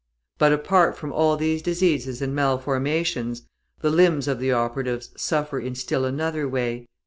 But 0.39 0.51
apart 0.51 0.97
from 0.97 1.13
all 1.13 1.37
these 1.37 1.61
diseases 1.61 2.23
and 2.23 2.33
malformations, 2.33 3.43
the 3.81 3.91
limbs 3.91 4.27
of 4.27 4.39
the 4.39 4.51
operatives 4.51 5.11
suffer 5.15 5.59
in 5.59 5.75
still 5.75 6.05
another 6.05 6.49
way. 6.49 6.87